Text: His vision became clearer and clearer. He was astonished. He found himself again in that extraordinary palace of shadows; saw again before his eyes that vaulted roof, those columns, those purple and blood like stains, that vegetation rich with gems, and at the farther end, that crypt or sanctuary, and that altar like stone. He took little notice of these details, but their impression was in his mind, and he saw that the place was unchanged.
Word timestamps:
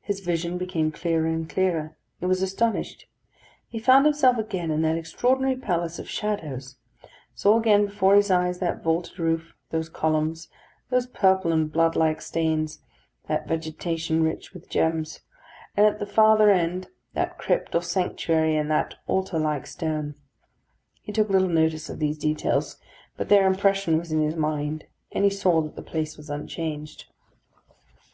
His 0.00 0.20
vision 0.20 0.56
became 0.56 0.90
clearer 0.90 1.26
and 1.26 1.46
clearer. 1.46 1.98
He 2.18 2.24
was 2.24 2.40
astonished. 2.40 3.04
He 3.68 3.78
found 3.78 4.06
himself 4.06 4.38
again 4.38 4.70
in 4.70 4.80
that 4.80 4.96
extraordinary 4.96 5.56
palace 5.56 5.98
of 5.98 6.08
shadows; 6.08 6.76
saw 7.34 7.58
again 7.58 7.84
before 7.84 8.14
his 8.14 8.30
eyes 8.30 8.58
that 8.60 8.82
vaulted 8.82 9.18
roof, 9.18 9.52
those 9.68 9.90
columns, 9.90 10.48
those 10.88 11.06
purple 11.06 11.52
and 11.52 11.70
blood 11.70 11.94
like 11.94 12.22
stains, 12.22 12.78
that 13.28 13.46
vegetation 13.46 14.22
rich 14.22 14.54
with 14.54 14.70
gems, 14.70 15.20
and 15.76 15.84
at 15.84 15.98
the 15.98 16.06
farther 16.06 16.50
end, 16.50 16.88
that 17.12 17.36
crypt 17.36 17.74
or 17.74 17.82
sanctuary, 17.82 18.56
and 18.56 18.70
that 18.70 18.94
altar 19.06 19.38
like 19.38 19.66
stone. 19.66 20.14
He 21.02 21.12
took 21.12 21.28
little 21.28 21.50
notice 21.50 21.90
of 21.90 21.98
these 21.98 22.16
details, 22.16 22.78
but 23.18 23.28
their 23.28 23.46
impression 23.46 23.98
was 23.98 24.10
in 24.10 24.22
his 24.22 24.36
mind, 24.36 24.86
and 25.12 25.22
he 25.22 25.30
saw 25.30 25.60
that 25.60 25.76
the 25.76 25.82
place 25.82 26.16
was 26.16 26.30
unchanged. 26.30 27.04